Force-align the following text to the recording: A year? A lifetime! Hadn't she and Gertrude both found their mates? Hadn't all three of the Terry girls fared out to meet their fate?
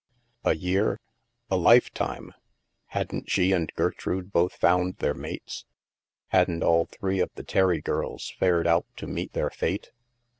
A 0.43 0.55
year? 0.55 0.99
A 1.51 1.57
lifetime! 1.57 2.33
Hadn't 2.87 3.29
she 3.29 3.51
and 3.51 3.71
Gertrude 3.75 4.31
both 4.31 4.53
found 4.55 4.95
their 4.97 5.13
mates? 5.13 5.65
Hadn't 6.29 6.63
all 6.63 6.87
three 6.87 7.19
of 7.19 7.29
the 7.35 7.43
Terry 7.43 7.81
girls 7.81 8.33
fared 8.39 8.65
out 8.65 8.87
to 8.95 9.05
meet 9.05 9.33
their 9.33 9.51
fate? 9.51 9.91